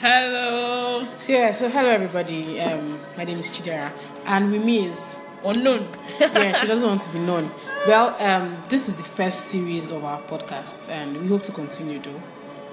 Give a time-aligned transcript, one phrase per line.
[0.00, 1.04] Hello.
[1.18, 2.60] So, yeah, so hello everybody.
[2.60, 3.90] Um, my name is Chidera,
[4.26, 5.88] and with me is Unknown.
[6.20, 7.50] yeah, she doesn't want to be known.
[7.86, 11.98] Well, um, this is the first series of our podcast, and we hope to continue
[11.98, 12.22] though.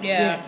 [0.00, 0.42] yeah.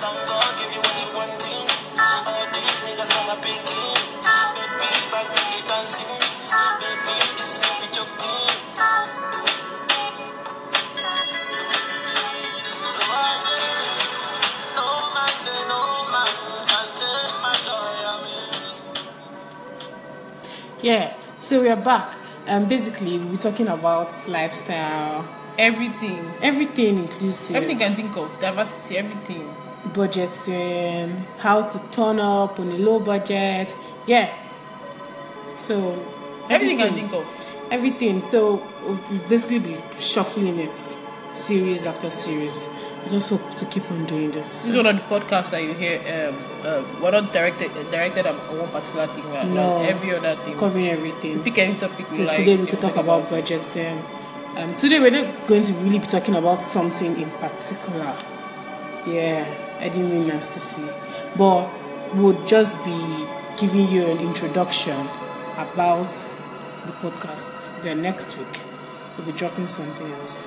[0.00, 0.29] Yeah,
[21.40, 22.14] so we are back,
[22.46, 25.26] and basically we'll be talking about lifestyle,
[25.58, 26.24] Everything.
[26.42, 28.40] everything inclusive, Everything you can think of.
[28.40, 28.98] Diversity.
[28.98, 29.54] Everything.
[29.92, 33.74] budgeting, how to turn up on a low budget.
[34.06, 34.32] Yeah.
[35.58, 35.98] So
[36.48, 37.26] Everything you can think of.
[37.70, 38.22] everything.
[38.22, 40.76] So we'll basically be shuffling it
[41.34, 42.66] series after series.
[43.02, 44.46] I just hope to keep on doing this.
[44.64, 45.98] This is one of the podcasts that you hear.
[46.28, 49.24] Um, uh, we're not directed directed on one particular thing.
[49.30, 49.78] We're No.
[49.78, 50.56] on every other thing.
[50.58, 51.42] Covering everything.
[51.42, 52.36] Pick any topic So like.
[52.36, 54.02] today we could talk about budgeting.
[54.56, 58.14] Um, today we're not going to really be talking about something in particular.
[59.06, 59.46] Yeah,
[59.80, 60.84] I didn't mean see,
[61.38, 61.70] but
[62.16, 63.26] would just be
[63.56, 65.00] giving you an introduction
[65.56, 66.08] about
[66.86, 67.68] the podcast.
[67.82, 68.60] Then next week
[69.16, 70.46] we'll be dropping something else.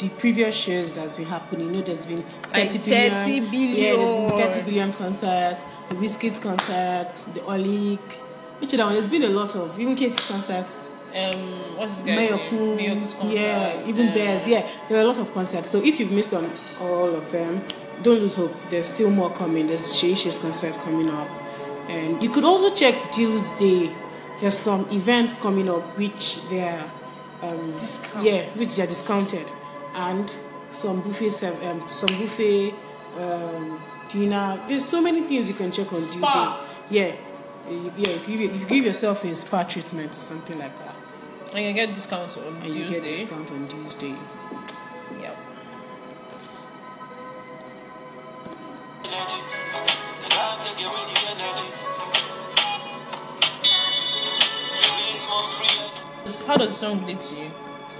[0.00, 3.32] the previous shows that's been happening, you know there's been 30 Like billion, 30
[3.76, 7.98] yeah, there's been 30 billion concerts, the Wizkid concerts, the Olik,
[8.60, 8.92] which other one?
[8.94, 10.88] There's been a lot of even cases concerts.
[11.14, 13.00] Um, what's this guy's name?
[13.00, 13.24] Concert.
[13.26, 14.68] yeah, even Bears, yeah.
[14.88, 15.70] There are a lot of concerts.
[15.70, 16.50] So if you've missed on
[16.80, 17.62] all of them,
[18.02, 18.54] don't lose hope.
[18.70, 19.66] There's still more coming.
[19.66, 21.28] There's Shay Shay's concert coming up,
[21.88, 23.90] and you could also check Tuesday.
[24.40, 26.90] There's some events coming up which they're
[27.42, 27.74] um,
[28.22, 29.46] yeah, which they're discounted,
[29.94, 30.34] and
[30.70, 32.74] some buffet, serv- um, some buffet
[33.18, 34.60] um, dinner.
[34.68, 36.60] There's so many things you can check on Spa.
[36.90, 36.96] Day.
[36.96, 37.16] Yeah,
[37.70, 38.16] you, yeah.
[38.26, 40.94] You give, you give yourself a spa treatment or something like that
[41.54, 44.14] And you get discounts on and you get discount on Tuesday.
[45.20, 45.36] Yep.
[49.04, 49.40] energy.
[50.22, 51.68] I can't take away the energy.
[54.80, 57.50] Free smoke, free How does the song relate to you?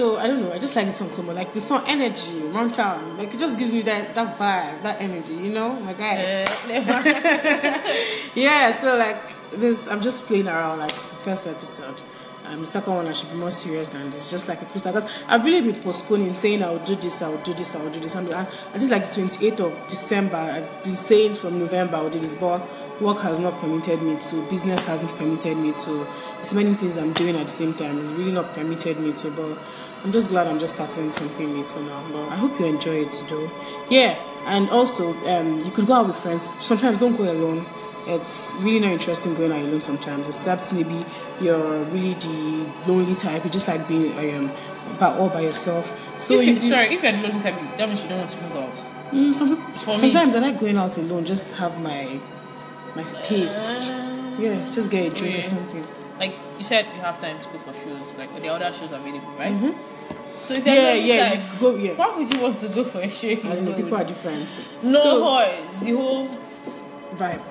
[0.00, 0.50] So I don't know.
[0.50, 1.36] I just like the song so much.
[1.36, 3.18] Like the song energy, Mom Town.
[3.18, 5.34] Like it just gives me that that vibe, that energy.
[5.34, 6.44] You know, my guy.
[6.44, 7.82] Uh.
[8.34, 8.72] Yeah.
[8.72, 10.78] So like this, I'm just playing around.
[10.78, 12.00] Like first episode.
[12.46, 14.30] Um, the second one I should be more serious than this.
[14.30, 14.94] Just like a freestyle.
[14.94, 17.82] Because I've really been postponing, saying I will do this, I will do this, I
[17.82, 18.14] will do this.
[18.14, 22.00] And, and I think like the 28th of December, I've been saying from November I
[22.00, 22.66] will do this, but
[23.00, 24.42] work has not permitted me to.
[24.48, 26.06] Business hasn't permitted me to.
[26.36, 27.98] There's many things I'm doing at the same time.
[27.98, 29.30] It's really not permitted me to.
[29.30, 29.58] But
[30.04, 32.02] I'm just glad I'm just starting something little now.
[32.12, 33.50] But I hope you enjoy it though.
[33.88, 34.18] Yeah.
[34.46, 36.48] And also, um, you could go out with friends.
[36.60, 37.66] Sometimes don't go alone.
[38.06, 41.04] It's really not interesting going out alone sometimes, except maybe
[41.40, 43.44] you're really the lonely type.
[43.44, 44.50] You just like being um,
[44.98, 45.92] by, all by yourself.
[46.18, 48.30] So if you, you, sorry, if you're the lonely type, that means you don't want
[48.30, 48.74] to move out.
[49.12, 52.18] Mm, some For me- sometimes I like going out alone, just have my
[52.96, 53.56] my space.
[54.38, 55.86] Yeah, just get a drink or something.
[56.18, 58.14] Like you said, you have time to go for shows.
[58.18, 59.58] Like are other shows are available, right?
[60.42, 60.68] So if Mm-hmm.
[60.68, 61.74] Yeah, yeah, you go.
[61.76, 63.28] Yeah, why would you want to go for a show?
[63.28, 63.74] I don't know.
[63.74, 64.48] People are different.
[64.82, 65.80] no So- horse.
[65.80, 66.28] The whole
[67.14, 67.42] vibe.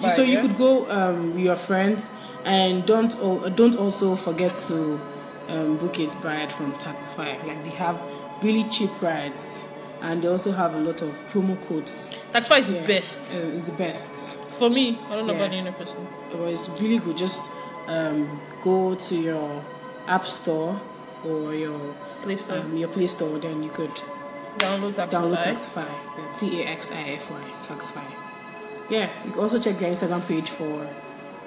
[0.00, 0.42] Vibe, so you yeah?
[0.42, 2.08] could go um, with your friends,
[2.44, 5.00] and don't al- don't also forget to
[5.48, 7.36] um, book a ride from Taxify.
[7.46, 8.00] Like they have
[8.42, 9.66] really cheap rides,
[10.00, 12.10] and they also have a lot of promo codes.
[12.32, 12.80] that's why it's Yeah.
[12.82, 14.36] the best Uh, it's the best.
[14.58, 14.98] For me.
[15.08, 15.38] I don't know Yeah.
[15.40, 16.06] about the other person.
[16.32, 17.16] It was really good.
[17.16, 17.48] Just
[17.86, 19.62] um, go to your
[20.06, 20.80] app store
[21.24, 21.78] or your
[22.22, 22.58] Play Store.
[22.58, 23.38] um, your Play Store.
[23.38, 23.90] Then you could
[24.58, 25.10] Download Taxify.
[25.10, 26.38] download Taxify.
[26.38, 27.42] T A X I F Y.
[27.64, 28.04] Taxify.
[28.90, 30.88] Yeah, you can also check their Instagram page for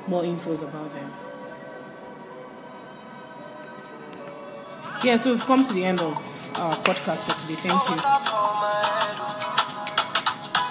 [0.07, 1.11] more infos about them.
[5.03, 6.13] Yeah, so we've come to the end of
[6.59, 7.55] our podcast for today.
[7.55, 8.40] Thank you.